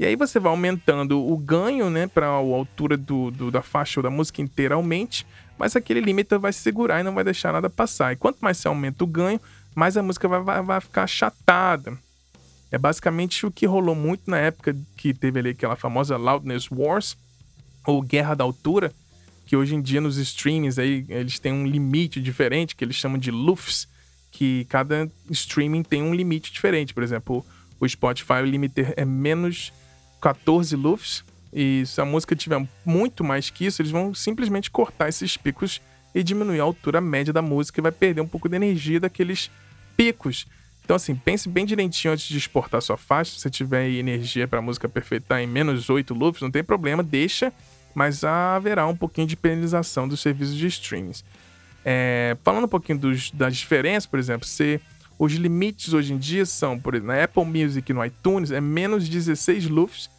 E 0.00 0.06
aí 0.06 0.16
você 0.16 0.40
vai 0.40 0.50
aumentando 0.50 1.22
o 1.22 1.36
ganho, 1.36 1.90
né, 1.90 2.06
para 2.06 2.24
a 2.24 2.30
altura 2.30 2.96
do, 2.96 3.30
do, 3.30 3.50
da 3.50 3.60
faixa 3.60 4.00
ou 4.00 4.02
da 4.02 4.08
música 4.08 4.40
inteira 4.40 4.76
aumente, 4.76 5.26
mas 5.58 5.76
aquele 5.76 6.00
limiter 6.00 6.38
vai 6.38 6.54
segurar 6.54 7.00
e 7.00 7.02
não 7.02 7.12
vai 7.12 7.22
deixar 7.22 7.52
nada 7.52 7.68
passar. 7.68 8.14
E 8.14 8.16
quanto 8.16 8.38
mais 8.40 8.56
você 8.56 8.66
aumenta 8.66 9.04
o 9.04 9.06
ganho, 9.06 9.38
mais 9.74 9.98
a 9.98 10.02
música 10.02 10.26
vai, 10.26 10.40
vai, 10.40 10.62
vai 10.62 10.80
ficar 10.80 11.02
achatada. 11.02 11.98
É 12.72 12.78
basicamente 12.78 13.44
o 13.44 13.50
que 13.50 13.66
rolou 13.66 13.94
muito 13.94 14.22
na 14.30 14.38
época 14.38 14.74
que 14.96 15.12
teve 15.12 15.38
ali 15.38 15.50
aquela 15.50 15.76
famosa 15.76 16.16
Loudness 16.16 16.70
Wars, 16.70 17.14
ou 17.86 18.00
Guerra 18.00 18.34
da 18.34 18.44
Altura, 18.44 18.90
que 19.48 19.56
hoje 19.56 19.74
em 19.74 19.80
dia 19.80 19.98
nos 19.98 20.18
streamings 20.18 20.78
aí 20.78 21.06
eles 21.08 21.38
têm 21.38 21.54
um 21.54 21.66
limite 21.66 22.20
diferente, 22.20 22.76
que 22.76 22.84
eles 22.84 22.96
chamam 22.96 23.16
de 23.16 23.30
LUFS, 23.30 23.88
que 24.30 24.66
cada 24.68 25.10
streaming 25.30 25.82
tem 25.82 26.02
um 26.02 26.14
limite 26.14 26.52
diferente. 26.52 26.92
Por 26.92 27.02
exemplo, 27.02 27.42
o 27.80 27.88
Spotify, 27.88 28.42
o 28.42 28.44
limiter 28.44 28.92
é 28.94 29.06
menos 29.06 29.72
14 30.20 30.76
LUFS, 30.76 31.24
e 31.50 31.82
se 31.86 31.98
a 31.98 32.04
música 32.04 32.36
tiver 32.36 32.62
muito 32.84 33.24
mais 33.24 33.48
que 33.48 33.64
isso, 33.64 33.80
eles 33.80 33.90
vão 33.90 34.12
simplesmente 34.12 34.70
cortar 34.70 35.08
esses 35.08 35.38
picos 35.38 35.80
e 36.14 36.22
diminuir 36.22 36.60
a 36.60 36.64
altura 36.64 37.00
média 37.00 37.32
da 37.32 37.40
música 37.40 37.80
e 37.80 37.82
vai 37.82 37.92
perder 37.92 38.20
um 38.20 38.28
pouco 38.28 38.50
de 38.50 38.56
energia 38.56 39.00
daqueles 39.00 39.50
picos. 39.96 40.46
Então, 40.84 40.94
assim, 40.94 41.14
pense 41.14 41.48
bem 41.48 41.64
direitinho 41.64 42.12
antes 42.12 42.28
de 42.28 42.36
exportar 42.36 42.82
sua 42.82 42.98
faixa. 42.98 43.32
Se 43.32 43.40
você 43.40 43.48
tiver 43.48 43.88
energia 43.88 44.46
para 44.46 44.58
a 44.58 44.62
música 44.62 44.90
perfeitar 44.90 45.40
em 45.40 45.46
menos 45.46 45.88
8 45.88 46.12
loops, 46.12 46.42
não 46.42 46.50
tem 46.50 46.62
problema, 46.62 47.02
deixa, 47.02 47.50
mas 47.94 48.24
haverá 48.24 48.86
um 48.86 48.96
pouquinho 48.96 49.26
de 49.26 49.36
penalização 49.36 50.06
dos 50.06 50.20
serviços 50.20 50.54
de 50.54 50.66
streams. 50.66 51.24
É, 51.84 52.36
falando 52.44 52.64
um 52.64 52.68
pouquinho 52.68 52.98
dos, 52.98 53.30
das 53.30 53.56
diferenças, 53.56 54.06
por 54.06 54.18
exemplo, 54.18 54.46
se 54.46 54.80
os 55.18 55.32
limites 55.32 55.92
hoje 55.92 56.12
em 56.12 56.18
dia 56.18 56.46
são, 56.46 56.78
por 56.78 56.94
exemplo, 56.94 57.14
na 57.14 57.22
Apple 57.22 57.44
Music 57.44 57.90
e 57.90 57.94
no 57.94 58.04
iTunes, 58.04 58.50
é 58.50 58.60
menos 58.60 59.08
16 59.08 59.68
loops 59.68 60.10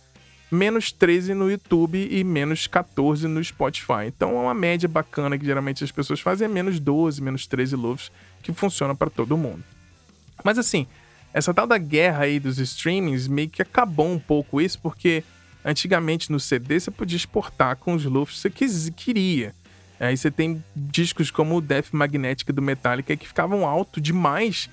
menos 0.51 0.91
13 0.91 1.33
no 1.33 1.49
YouTube 1.49 2.07
e 2.09 2.23
menos 2.23 2.65
14 2.67 3.27
no 3.27 3.43
Spotify. 3.43 4.07
Então 4.07 4.31
é 4.31 4.41
uma 4.41 4.53
média 4.53 4.89
bacana 4.89 5.38
que 5.38 5.45
geralmente 5.45 5.83
as 5.83 5.91
pessoas 5.91 6.19
fazem 6.19 6.45
é 6.45 6.47
menos 6.47 6.79
12, 6.79 7.21
menos 7.21 7.45
13 7.45 7.75
loops, 7.75 8.11
que 8.41 8.51
funciona 8.51 8.95
para 8.95 9.09
todo 9.09 9.38
mundo. 9.38 9.63
Mas 10.43 10.57
assim, 10.57 10.88
essa 11.33 11.53
tal 11.53 11.67
da 11.67 11.77
guerra 11.77 12.23
aí 12.23 12.39
dos 12.39 12.57
streamings 12.57 13.27
meio 13.27 13.49
que 13.49 13.61
acabou 13.61 14.11
um 14.11 14.19
pouco 14.19 14.59
isso, 14.59 14.79
porque 14.79 15.23
antigamente 15.63 16.32
no 16.32 16.39
CD 16.39 16.80
você 16.80 16.92
podia 16.92 17.18
exportar 17.18 17.75
com 17.78 17.94
os 17.94 18.06
loops 18.06 18.44
que 18.54 18.68
você 18.68 18.92
queria. 18.92 19.54
Aí 20.00 20.16
você 20.16 20.32
tem 20.32 20.63
discos 20.75 21.30
como 21.30 21.58
o 21.58 21.62
Death 21.62 21.88
Magnetic 21.92 22.51
do 22.51 22.62
Metallica 22.62 23.16
que 23.18 23.28
ficavam 23.28 23.68
alto 23.68 24.00
demais. 24.00 24.70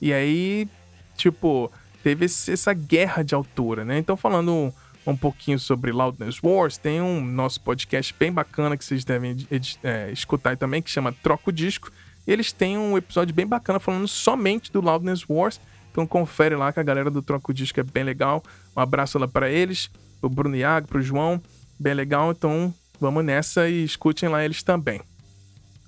E 0.00 0.12
aí, 0.12 0.68
tipo, 1.16 1.70
teve 2.02 2.24
essa 2.24 2.72
guerra 2.72 3.24
de 3.24 3.34
altura, 3.34 3.84
né? 3.84 3.98
Então 3.98 4.16
falando 4.16 4.72
um 5.06 5.16
pouquinho 5.16 5.58
sobre 5.58 5.90
Loudness 5.90 6.38
Wars, 6.42 6.76
tem 6.76 7.00
um 7.00 7.24
nosso 7.24 7.60
podcast 7.62 8.14
bem 8.18 8.30
bacana 8.30 8.76
que 8.76 8.84
vocês 8.84 9.04
devem 9.04 9.36
é, 9.82 10.10
escutar 10.12 10.56
também, 10.56 10.82
que 10.82 10.90
chama 10.90 11.12
Troca 11.12 11.50
o 11.50 11.52
Disco. 11.52 11.90
Eles 12.26 12.52
têm 12.52 12.76
um 12.76 12.96
episódio 12.96 13.34
bem 13.34 13.46
bacana 13.46 13.80
falando 13.80 14.06
somente 14.06 14.70
do 14.70 14.80
Loudness 14.80 15.24
Wars. 15.28 15.60
Então 15.90 16.06
confere 16.06 16.54
lá 16.54 16.72
que 16.72 16.78
a 16.78 16.82
galera 16.82 17.10
do 17.10 17.22
Troca 17.22 17.50
o 17.50 17.54
Disco 17.54 17.80
é 17.80 17.82
bem 17.82 18.04
legal. 18.04 18.44
Um 18.76 18.80
abraço 18.80 19.18
lá 19.18 19.26
para 19.26 19.50
eles, 19.50 19.90
pro 20.20 20.28
Bruno 20.28 20.56
Iago, 20.56 20.88
pro 20.88 21.02
João. 21.02 21.40
Bem 21.78 21.94
legal, 21.94 22.32
então 22.32 22.72
vamos 23.00 23.24
nessa 23.24 23.68
e 23.68 23.84
escutem 23.84 24.28
lá 24.28 24.44
eles 24.44 24.62
também. 24.62 25.00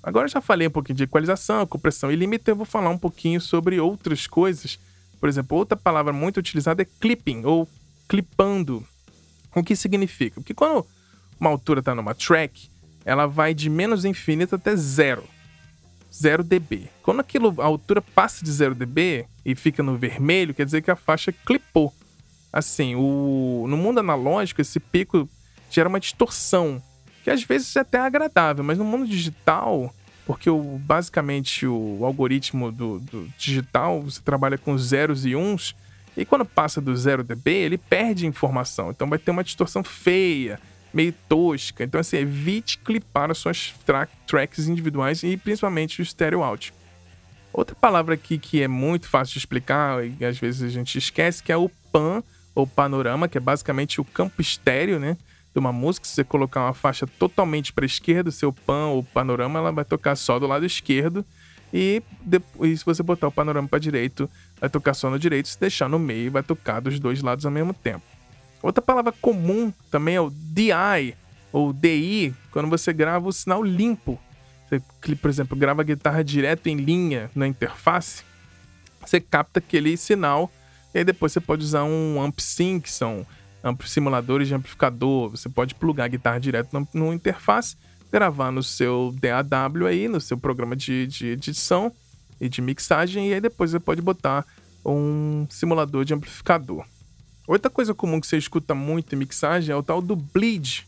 Agora 0.03 0.27
já 0.27 0.41
falei 0.41 0.67
um 0.67 0.71
pouquinho 0.71 0.97
de 0.97 1.03
equalização, 1.03 1.67
compressão 1.67 2.11
e 2.11 2.15
limite, 2.15 2.49
eu 2.49 2.55
vou 2.55 2.65
falar 2.65 2.89
um 2.89 2.97
pouquinho 2.97 3.39
sobre 3.39 3.79
outras 3.79 4.25
coisas. 4.25 4.79
Por 5.19 5.29
exemplo, 5.29 5.57
outra 5.57 5.77
palavra 5.77 6.11
muito 6.11 6.37
utilizada 6.37 6.81
é 6.81 6.87
clipping 6.99 7.45
ou 7.45 7.67
clipando. 8.09 8.83
O 9.53 9.63
que 9.63 9.75
significa? 9.75 10.41
Porque 10.41 10.53
quando 10.53 10.85
uma 11.39 11.49
altura 11.49 11.81
está 11.81 11.93
numa 11.93 12.15
track, 12.15 12.69
ela 13.05 13.27
vai 13.27 13.53
de 13.53 13.69
menos 13.69 14.05
infinito 14.05 14.55
até 14.55 14.75
zero. 14.75 15.23
0 16.13 16.43
dB. 16.43 16.89
Quando 17.01 17.21
aquilo, 17.21 17.55
a 17.61 17.65
altura 17.65 18.01
passa 18.01 18.43
de 18.43 18.51
0 18.51 18.75
dB 18.75 19.25
e 19.45 19.55
fica 19.55 19.81
no 19.81 19.97
vermelho, 19.97 20.53
quer 20.53 20.65
dizer 20.65 20.81
que 20.81 20.91
a 20.91 20.95
faixa 20.95 21.31
clipou. 21.31 21.93
Assim, 22.51 22.95
o, 22.95 23.65
no 23.67 23.77
mundo 23.77 23.99
analógico, 23.99 24.61
esse 24.61 24.79
pico 24.79 25.27
gera 25.69 25.87
uma 25.87 25.99
distorção, 25.99 26.81
que 27.23 27.29
às 27.29 27.43
vezes 27.43 27.75
é 27.75 27.79
até 27.79 27.97
agradável, 27.97 28.63
mas 28.63 28.77
no 28.77 28.83
mundo 28.83 29.07
digital, 29.07 29.93
porque 30.25 30.49
o, 30.49 30.61
basicamente 30.79 31.65
o 31.65 31.99
algoritmo 32.03 32.71
do, 32.71 32.99
do 32.99 33.27
digital, 33.37 34.01
você 34.01 34.21
trabalha 34.21 34.57
com 34.57 34.77
zeros 34.77 35.25
e 35.25 35.35
uns, 35.35 35.75
e 36.15 36.25
quando 36.25 36.43
passa 36.43 36.81
do 36.81 36.95
0 36.95 37.23
dB, 37.23 37.51
ele 37.51 37.77
perde 37.77 38.27
informação. 38.27 38.89
Então 38.89 39.07
vai 39.07 39.17
ter 39.17 39.31
uma 39.31 39.43
distorção 39.43 39.83
feia, 39.83 40.59
meio 40.93 41.13
tosca. 41.29 41.83
Então, 41.83 42.01
assim, 42.01 42.17
evite 42.17 42.77
clipar 42.79 43.31
as 43.31 43.37
suas 43.37 43.73
tra 43.85 44.07
tracks 44.27 44.67
individuais 44.67 45.23
e 45.23 45.37
principalmente 45.37 46.01
o 46.01 46.05
stereo 46.05 46.43
out. 46.43 46.73
Outra 47.53 47.75
palavra 47.75 48.15
aqui 48.15 48.37
que 48.37 48.61
é 48.61 48.67
muito 48.67 49.07
fácil 49.07 49.33
de 49.33 49.39
explicar 49.39 50.05
e 50.05 50.23
às 50.23 50.37
vezes 50.37 50.63
a 50.63 50.69
gente 50.69 50.97
esquece, 50.97 51.41
que 51.41 51.51
é 51.51 51.57
o 51.57 51.69
pan 51.91 52.23
ou 52.53 52.67
panorama, 52.67 53.27
que 53.27 53.37
é 53.37 53.41
basicamente 53.41 54.01
o 54.01 54.05
campo 54.05 54.41
estéreo, 54.41 54.99
né? 54.99 55.17
De 55.53 55.59
uma 55.59 55.71
música, 55.71 56.07
se 56.07 56.15
você 56.15 56.23
colocar 56.23 56.61
uma 56.61 56.73
faixa 56.73 57.05
totalmente 57.05 57.73
para 57.73 57.83
a 57.83 57.87
esquerda, 57.87 58.31
seu 58.31 58.53
pan 58.53 58.87
ou 58.87 59.03
panorama, 59.03 59.59
ela 59.59 59.71
vai 59.71 59.83
tocar 59.83 60.15
só 60.15 60.39
do 60.39 60.47
lado 60.47 60.65
esquerdo 60.65 61.25
e, 61.73 62.01
depois, 62.21 62.79
se 62.79 62.85
você 62.85 63.01
botar 63.01 63.27
o 63.27 63.31
panorama 63.31 63.67
para 63.67 63.79
direito, 63.79 64.29
vai 64.59 64.69
tocar 64.69 64.93
só 64.93 65.09
no 65.09 65.17
direito. 65.17 65.47
Se 65.47 65.59
deixar 65.59 65.87
no 65.87 65.97
meio, 65.97 66.31
vai 66.31 66.43
tocar 66.43 66.81
dos 66.81 66.99
dois 66.99 67.21
lados 67.21 67.45
ao 67.45 67.51
mesmo 67.51 67.73
tempo. 67.73 68.03
Outra 68.61 68.81
palavra 68.81 69.13
comum 69.21 69.73
também 69.89 70.15
é 70.15 70.21
o 70.21 70.29
DI 70.29 71.15
ou 71.51 71.73
DI, 71.73 72.33
quando 72.51 72.69
você 72.69 72.93
grava 72.93 73.27
o 73.27 73.31
sinal 73.33 73.63
limpo. 73.63 74.19
Você, 74.69 74.81
por 75.15 75.29
exemplo, 75.29 75.57
grava 75.57 75.81
a 75.81 75.85
guitarra 75.85 76.23
direto 76.23 76.67
em 76.67 76.75
linha 76.77 77.29
na 77.35 77.47
interface, 77.47 78.23
você 79.05 79.19
capta 79.19 79.59
aquele 79.59 79.97
sinal 79.97 80.51
e 80.93 80.99
aí 80.99 81.03
depois 81.03 81.31
você 81.31 81.39
pode 81.39 81.63
usar 81.63 81.83
um 81.83 82.21
amp 82.21 82.39
sync, 82.39 82.83
que 82.83 82.91
são 82.91 83.25
simuladores 83.85 84.47
de 84.47 84.55
amplificador. 84.55 85.29
Você 85.29 85.47
pode 85.47 85.75
plugar 85.75 86.05
a 86.05 86.07
guitarra 86.07 86.39
direto 86.39 86.73
no, 86.73 86.87
no 86.93 87.13
interface 87.13 87.75
gravar 88.11 88.51
no 88.51 88.61
seu 88.61 89.15
DAW 89.19 89.87
aí, 89.87 90.07
no 90.07 90.19
seu 90.19 90.37
programa 90.37 90.75
de, 90.75 91.07
de 91.07 91.27
edição 91.27 91.91
e 92.39 92.49
de 92.49 92.61
mixagem, 92.61 93.29
e 93.29 93.33
aí 93.33 93.39
depois 93.39 93.71
você 93.71 93.79
pode 93.79 94.01
botar 94.01 94.45
um 94.85 95.47
simulador 95.49 96.03
de 96.03 96.13
amplificador. 96.13 96.85
Outra 97.47 97.69
coisa 97.71 97.93
comum 97.93 98.19
que 98.19 98.27
você 98.27 98.37
escuta 98.37 98.75
muito 98.75 99.15
em 99.15 99.17
mixagem 99.17 99.71
é 99.71 99.75
o 99.75 99.83
tal 99.83 100.01
do 100.01 100.15
bleed. 100.15 100.85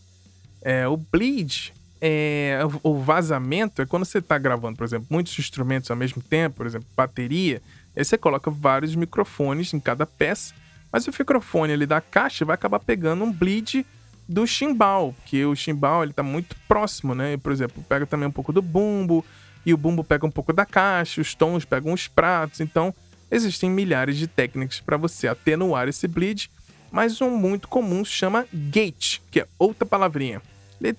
É, 0.62 0.88
o 0.88 0.98
bleed 0.98 1.74
é 2.02 2.60
o 2.84 3.00
vazamento 3.00 3.82
é 3.82 3.86
quando 3.86 4.04
você 4.04 4.18
está 4.18 4.38
gravando, 4.38 4.78
por 4.78 4.84
exemplo, 4.84 5.08
muitos 5.10 5.38
instrumentos 5.40 5.90
ao 5.90 5.96
mesmo 5.96 6.22
tempo, 6.22 6.58
por 6.58 6.66
exemplo, 6.66 6.88
bateria, 6.96 7.62
aí 7.96 8.06
você 8.06 8.18
coloca 8.18 8.50
vários 8.50 8.96
microfones 8.96 9.74
em 9.74 9.80
cada 9.80 10.06
peça, 10.06 10.54
mas 10.92 11.08
o 11.08 11.12
microfone 11.12 11.74
ali 11.74 11.86
da 11.86 12.02
caixa 12.02 12.46
vai 12.46 12.56
acabar 12.56 12.80
pegando 12.80 13.24
um 13.24 13.32
bleed 13.32 13.86
do 14.28 14.48
chimbal, 14.48 15.14
que 15.26 15.44
o 15.44 15.56
chimbal 15.56 16.04
ele 16.04 16.14
tá 16.14 16.24
muito 16.24 16.56
próximo, 16.68 17.14
né? 17.14 17.38
Por 17.38 17.52
exemplo, 17.52 17.84
pega 17.88 18.06
também 18.06 18.28
um 18.28 18.32
pouco 18.32 18.54
do 18.54 18.62
bumbo, 18.62 19.26
e 19.66 19.74
o 19.74 19.78
bumbo 19.78 20.04
pega 20.04 20.26
um 20.26 20.32
pouco 20.32 20.54
da 20.54 20.66
caixa, 20.66 21.22
os 21.22 21.34
tons 21.34 21.66
pegam 21.66 21.94
os 21.94 22.08
pratos, 22.08 22.60
então 22.60 22.94
existem 23.32 23.70
milhares 23.70 24.18
de 24.18 24.28
técnicas 24.28 24.80
para 24.80 24.98
você 24.98 25.28
atenuar 25.28 25.88
esse 25.88 26.08
bleed, 26.08 26.50
mas 26.92 27.22
um 27.22 27.36
muito 27.36 27.68
comum 27.68 28.04
se 28.06 28.12
chama 28.12 28.46
gate, 28.54 29.20
que 29.32 29.40
é 29.40 29.48
outra 29.58 29.86
palavrinha. 29.86 30.42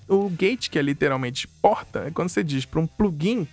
O 0.09 0.29
gate, 0.29 0.69
que 0.69 0.79
é 0.79 0.81
literalmente 0.81 1.47
porta, 1.47 2.05
é 2.07 2.11
quando 2.11 2.29
você 2.29 2.43
diz 2.43 2.65
para 2.65 2.79
um 2.79 2.87
plugin, 2.87 3.47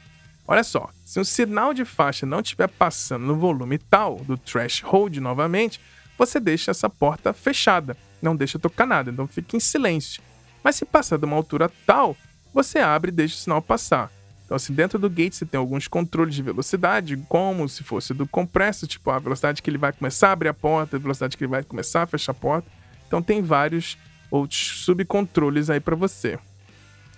olha 0.46 0.64
só, 0.64 0.88
se 1.04 1.20
o 1.20 1.24
sinal 1.24 1.72
de 1.74 1.84
faixa 1.84 2.26
não 2.26 2.40
estiver 2.40 2.68
passando 2.68 3.26
no 3.26 3.36
volume 3.36 3.78
tal 3.78 4.16
do 4.16 4.36
threshold 4.36 5.20
novamente, 5.20 5.80
você 6.18 6.38
deixa 6.38 6.70
essa 6.70 6.88
porta 6.88 7.32
fechada 7.32 7.96
não 8.22 8.36
deixa 8.36 8.58
tocar 8.58 8.86
nada, 8.86 9.10
então 9.10 9.26
fica 9.26 9.56
em 9.56 9.60
silêncio. 9.60 10.22
Mas 10.62 10.76
se 10.76 10.84
passar 10.84 11.18
de 11.18 11.24
uma 11.24 11.36
altura 11.36 11.70
tal, 11.84 12.16
você 12.54 12.78
abre 12.78 13.10
e 13.10 13.12
deixa 13.12 13.34
o 13.34 13.38
sinal 13.38 13.60
passar. 13.60 14.10
Então, 14.44 14.54
assim, 14.54 14.72
dentro 14.72 14.98
do 14.98 15.10
gate 15.10 15.34
você 15.34 15.44
tem 15.44 15.58
alguns 15.58 15.88
controles 15.88 16.34
de 16.34 16.42
velocidade, 16.42 17.16
como 17.28 17.68
se 17.68 17.82
fosse 17.82 18.14
do 18.14 18.26
compressor, 18.26 18.88
tipo 18.88 19.10
a 19.10 19.18
velocidade 19.18 19.60
que 19.60 19.68
ele 19.68 19.78
vai 19.78 19.92
começar 19.92 20.28
a 20.28 20.32
abrir 20.32 20.48
a 20.48 20.54
porta, 20.54 20.96
a 20.96 21.00
velocidade 21.00 21.36
que 21.36 21.42
ele 21.42 21.50
vai 21.50 21.64
começar 21.64 22.02
a 22.02 22.06
fechar 22.06 22.32
a 22.32 22.34
porta. 22.34 22.70
Então, 23.06 23.20
tem 23.20 23.42
vários 23.42 23.98
outros 24.30 24.84
subcontroles 24.84 25.68
aí 25.68 25.80
para 25.80 25.96
você. 25.96 26.38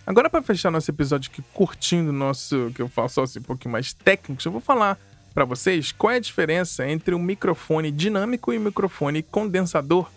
Agora, 0.06 0.28
para 0.28 0.42
fechar 0.42 0.70
nosso 0.70 0.90
episódio 0.90 1.30
aqui, 1.32 1.42
curtindo 1.54 2.12
nosso, 2.12 2.70
que 2.74 2.82
eu 2.82 2.88
faço 2.88 3.22
assim, 3.22 3.38
um 3.38 3.42
pouquinho 3.42 3.72
mais 3.72 3.94
técnico, 3.94 4.42
eu 4.46 4.52
vou 4.52 4.60
falar 4.60 4.98
para 5.32 5.46
vocês 5.46 5.92
qual 5.92 6.10
é 6.10 6.16
a 6.16 6.20
diferença 6.20 6.86
entre 6.86 7.14
um 7.14 7.18
microfone 7.18 7.90
dinâmico 7.90 8.52
e 8.52 8.58
um 8.58 8.64
microfone 8.64 9.22
condensador 9.22 10.10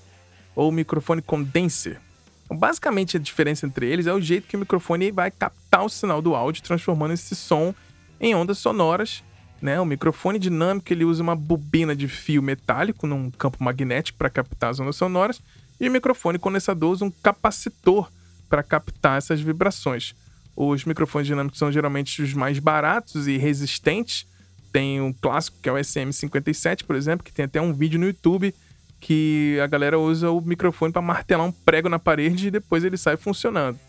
ou 0.54 0.74
microfone 0.74 1.22
condenser. 1.22 2.02
Então, 2.44 2.58
basicamente, 2.58 3.16
a 3.16 3.20
diferença 3.20 3.66
entre 3.66 3.88
eles 3.88 4.08
é 4.08 4.14
o 4.14 4.20
jeito 4.20 4.48
que 4.48 4.58
o 4.58 4.60
microfone 4.60 5.10
vai 5.10 5.32
captar 5.32 5.86
o 5.86 5.90
sinal 5.90 6.22
do 6.22 6.36
áudio, 6.36 6.64
transformando 6.64 7.14
esse 7.14 7.34
som 7.34 7.74
em 8.20 8.36
ondas 8.36 8.58
sonoras. 8.58 9.24
Né? 9.62 9.80
O 9.80 9.86
microfone 9.86 10.38
dinâmico 10.38 10.92
ele 10.92 11.06
usa 11.06 11.24
uma 11.24 11.36
bobina 11.36 11.96
de 11.96 12.10
fio 12.10 12.44
metálico 12.44 13.08
num 13.08 13.32
campo 13.32 13.64
magnético 13.64 14.18
para 14.18 14.30
captar 14.30 14.72
as 14.72 14.82
ondas 14.82 14.98
sonoras, 14.98 15.42
e 15.80 15.88
o 15.88 15.92
microfone 15.92 16.38
condensador 16.38 16.92
usa 16.92 17.06
um 17.06 17.12
capacitor 17.12 18.10
para 18.50 18.64
captar 18.64 19.18
essas 19.18 19.42
vibrações. 19.42 20.16
Os 20.56 20.86
microfones 20.86 21.28
dinâmicos 21.28 21.60
são 21.60 21.72
geralmente 21.72 22.22
os 22.22 22.34
mais 22.34 22.60
baratos 22.60 23.28
e 23.28 23.38
resistentes. 23.38 24.26
Tem 24.72 25.00
um 25.00 25.14
clássico 25.14 25.58
que 25.62 25.70
é 25.70 25.72
o 25.72 25.76
SM57, 25.76 26.84
por 26.84 26.96
exemplo, 26.96 27.24
que 27.24 27.32
tem 27.32 27.46
até 27.46 27.62
um 27.62 27.74
vídeo 27.74 28.00
no 28.00 28.08
YouTube 28.08 28.54
que 29.00 29.60
a 29.64 29.68
galera 29.68 30.00
usa 30.00 30.32
o 30.32 30.42
microfone 30.42 30.92
para 30.92 31.02
martelar 31.02 31.46
um 31.46 31.52
prego 31.52 31.90
na 31.90 32.00
parede 32.00 32.48
e 32.48 32.52
depois 32.52 32.84
ele 32.84 32.98
sai 32.98 33.18
funcionando. 33.18 33.80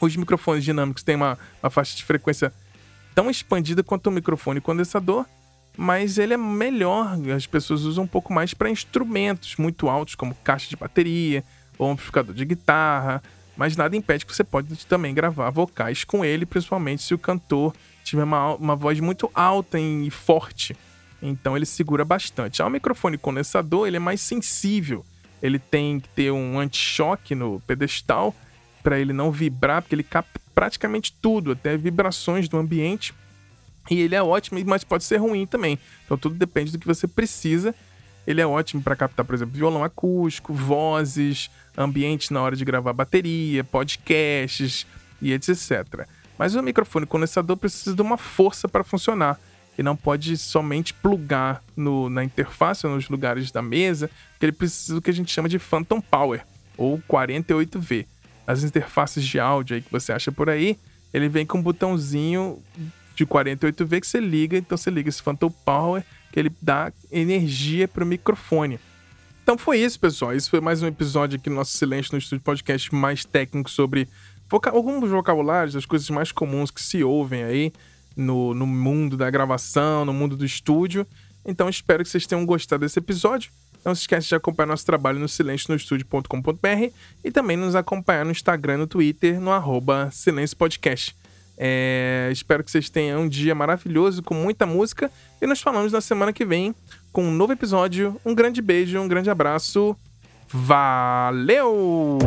Os 0.00 0.14
microfones 0.14 0.64
dinâmicos 0.64 1.02
têm 1.02 1.16
uma, 1.16 1.36
uma 1.62 1.70
faixa 1.70 1.96
de 1.96 2.04
frequência 2.04 2.52
tão 3.14 3.28
expandida 3.28 3.82
quanto 3.82 4.06
o 4.06 4.12
microfone 4.12 4.60
condensador, 4.60 5.26
mas 5.76 6.18
ele 6.18 6.34
é 6.34 6.36
melhor, 6.36 7.18
as 7.34 7.46
pessoas 7.46 7.82
usam 7.82 8.04
um 8.04 8.06
pouco 8.06 8.32
mais 8.32 8.54
para 8.54 8.70
instrumentos 8.70 9.56
muito 9.56 9.88
altos, 9.88 10.14
como 10.14 10.34
caixa 10.36 10.68
de 10.68 10.76
bateria 10.76 11.42
ou 11.76 11.90
amplificador 11.90 12.34
de 12.34 12.44
guitarra, 12.44 13.22
mas 13.58 13.76
nada 13.76 13.96
impede 13.96 14.24
que 14.24 14.34
você 14.34 14.44
pode 14.44 14.86
também 14.86 15.12
gravar 15.12 15.50
vocais 15.50 16.04
com 16.04 16.24
ele, 16.24 16.46
principalmente 16.46 17.02
se 17.02 17.12
o 17.12 17.18
cantor 17.18 17.74
tiver 18.04 18.22
uma, 18.22 18.54
uma 18.54 18.76
voz 18.76 19.00
muito 19.00 19.28
alta 19.34 19.80
e 19.80 20.08
forte. 20.10 20.76
Então 21.20 21.56
ele 21.56 21.66
segura 21.66 22.04
bastante. 22.04 22.58
Já 22.58 22.66
o 22.66 22.70
microfone 22.70 23.18
condensador, 23.18 23.88
ele 23.88 23.96
é 23.96 24.00
mais 24.00 24.20
sensível. 24.20 25.04
Ele 25.42 25.58
tem 25.58 25.98
que 25.98 26.08
ter 26.10 26.30
um 26.30 26.60
anti-choque 26.60 27.34
no 27.34 27.60
pedestal 27.66 28.32
para 28.80 29.00
ele 29.00 29.12
não 29.12 29.32
vibrar, 29.32 29.82
porque 29.82 29.96
ele 29.96 30.04
capta 30.04 30.40
praticamente 30.54 31.12
tudo, 31.20 31.50
até 31.50 31.76
vibrações 31.76 32.48
do 32.48 32.58
ambiente. 32.58 33.12
E 33.90 34.00
ele 34.00 34.14
é 34.14 34.22
ótimo, 34.22 34.60
mas 34.66 34.84
pode 34.84 35.02
ser 35.02 35.16
ruim 35.16 35.46
também. 35.46 35.76
Então 36.04 36.16
tudo 36.16 36.36
depende 36.36 36.70
do 36.70 36.78
que 36.78 36.86
você 36.86 37.08
precisa. 37.08 37.74
Ele 38.28 38.42
é 38.42 38.46
ótimo 38.46 38.82
para 38.82 38.94
captar, 38.94 39.24
por 39.24 39.34
exemplo, 39.34 39.54
violão 39.54 39.82
acústico, 39.82 40.52
vozes, 40.52 41.50
ambiente 41.74 42.30
na 42.30 42.42
hora 42.42 42.54
de 42.54 42.62
gravar 42.62 42.92
bateria, 42.92 43.64
podcasts 43.64 44.86
e 45.22 45.32
etc. 45.32 46.06
Mas 46.38 46.54
o 46.54 46.62
microfone 46.62 47.06
condensador 47.06 47.56
precisa 47.56 47.96
de 47.96 48.02
uma 48.02 48.18
força 48.18 48.68
para 48.68 48.84
funcionar 48.84 49.40
e 49.78 49.82
não 49.82 49.96
pode 49.96 50.36
somente 50.36 50.92
plugar 50.92 51.64
no, 51.74 52.10
na 52.10 52.22
interface 52.22 52.86
ou 52.86 52.94
nos 52.94 53.08
lugares 53.08 53.50
da 53.50 53.62
mesa, 53.62 54.10
porque 54.32 54.44
ele 54.44 54.52
precisa 54.52 54.96
do 54.96 55.00
que 55.00 55.08
a 55.08 55.14
gente 55.14 55.32
chama 55.32 55.48
de 55.48 55.58
Phantom 55.58 55.98
Power, 55.98 56.44
ou 56.76 57.00
48V. 57.08 58.04
As 58.46 58.62
interfaces 58.62 59.24
de 59.24 59.40
áudio 59.40 59.76
aí 59.76 59.80
que 59.80 59.90
você 59.90 60.12
acha 60.12 60.30
por 60.30 60.50
aí, 60.50 60.76
ele 61.14 61.30
vem 61.30 61.46
com 61.46 61.56
um 61.56 61.62
botãozinho 61.62 62.62
de 63.14 63.24
48V 63.24 64.02
que 64.02 64.06
você 64.06 64.20
liga, 64.20 64.58
então 64.58 64.76
você 64.76 64.90
liga 64.90 65.08
esse 65.08 65.22
Phantom 65.22 65.50
Power, 65.50 66.04
que 66.32 66.38
ele 66.38 66.52
dá 66.60 66.92
energia 67.10 67.88
para 67.88 68.04
o 68.04 68.06
microfone. 68.06 68.78
Então 69.42 69.56
foi 69.56 69.78
isso, 69.78 69.98
pessoal. 69.98 70.34
Isso 70.34 70.50
foi 70.50 70.60
mais 70.60 70.82
um 70.82 70.86
episódio 70.86 71.38
aqui 71.38 71.48
no 71.48 71.56
nosso 71.56 71.76
Silêncio 71.76 72.12
no 72.12 72.18
Estúdio 72.18 72.44
Podcast 72.44 72.94
mais 72.94 73.24
técnico 73.24 73.70
sobre 73.70 74.06
voca 74.48 74.70
alguns 74.70 75.08
vocabulários, 75.08 75.74
as 75.74 75.86
coisas 75.86 76.08
mais 76.10 76.30
comuns 76.32 76.70
que 76.70 76.82
se 76.82 77.02
ouvem 77.02 77.44
aí 77.44 77.72
no, 78.16 78.52
no 78.52 78.66
mundo 78.66 79.16
da 79.16 79.30
gravação, 79.30 80.04
no 80.04 80.12
mundo 80.12 80.36
do 80.36 80.44
estúdio. 80.44 81.06
Então 81.46 81.68
espero 81.68 82.02
que 82.04 82.10
vocês 82.10 82.26
tenham 82.26 82.44
gostado 82.44 82.80
desse 82.80 82.98
episódio. 82.98 83.50
Não 83.84 83.94
se 83.94 84.02
esqueça 84.02 84.28
de 84.28 84.34
acompanhar 84.34 84.66
nosso 84.66 84.84
trabalho 84.84 85.18
no 85.18 85.28
silencionostudio.com.br 85.28 86.92
e 87.24 87.30
também 87.30 87.56
nos 87.56 87.74
acompanhar 87.74 88.24
no 88.24 88.32
Instagram 88.32 88.76
no 88.76 88.86
Twitter, 88.86 89.40
no 89.40 89.50
arroba 89.50 90.10
Silêncio 90.10 90.56
Podcast. 90.56 91.16
É, 91.58 92.28
espero 92.30 92.62
que 92.62 92.70
vocês 92.70 92.88
tenham 92.88 93.22
um 93.22 93.28
dia 93.28 93.54
maravilhoso 93.54 94.22
com 94.22 94.34
muita 94.34 94.64
música 94.64 95.10
e 95.42 95.46
nós 95.46 95.60
falamos 95.60 95.92
na 95.92 96.00
semana 96.00 96.32
que 96.32 96.44
vem 96.44 96.72
com 97.12 97.24
um 97.24 97.32
novo 97.32 97.52
episódio. 97.52 98.18
Um 98.24 98.34
grande 98.34 98.62
beijo, 98.62 98.98
um 99.00 99.08
grande 99.08 99.28
abraço. 99.28 99.96
Valeu! 100.48 102.18